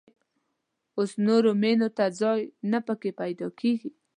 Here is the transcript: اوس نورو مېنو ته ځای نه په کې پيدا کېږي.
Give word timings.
اوس 0.97 1.11
نورو 1.25 1.51
مېنو 1.61 1.89
ته 1.97 2.05
ځای 2.19 2.41
نه 2.71 2.79
په 2.87 2.93
کې 3.01 3.09
پيدا 3.19 3.47
کېږي. 3.59 3.89